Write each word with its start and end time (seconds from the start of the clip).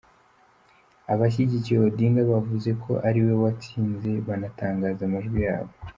Abashyigikiye 1.13 1.77
Odinga 1.87 2.21
bavuze 2.31 2.69
ko 2.83 2.91
ari 3.07 3.19
we 3.25 3.33
watsinze 3.43 4.11
banatangaza 4.27 5.01
amajwi 5.05 5.39
yabo. 5.47 5.73